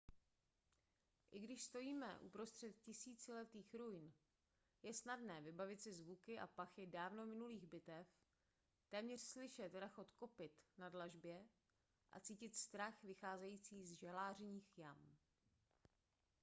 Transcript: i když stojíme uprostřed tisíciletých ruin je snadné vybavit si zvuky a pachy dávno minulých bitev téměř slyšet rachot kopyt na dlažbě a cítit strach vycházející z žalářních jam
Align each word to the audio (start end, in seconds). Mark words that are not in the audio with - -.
i 1.31 1.39
když 1.39 1.63
stojíme 1.63 2.19
uprostřed 2.19 2.81
tisíciletých 2.81 3.73
ruin 3.73 4.13
je 4.83 4.93
snadné 4.93 5.41
vybavit 5.41 5.81
si 5.81 5.93
zvuky 5.93 6.39
a 6.39 6.47
pachy 6.47 6.87
dávno 6.87 7.25
minulých 7.25 7.65
bitev 7.67 8.07
téměř 8.89 9.21
slyšet 9.21 9.73
rachot 9.75 10.11
kopyt 10.11 10.53
na 10.77 10.89
dlažbě 10.89 11.45
a 12.11 12.19
cítit 12.19 12.55
strach 12.55 13.03
vycházející 13.03 13.85
z 13.85 13.99
žalářních 13.99 14.77
jam 14.77 15.15